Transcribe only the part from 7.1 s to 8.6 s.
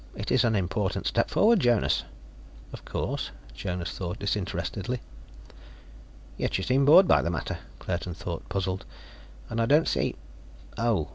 the matter," Claerten thought,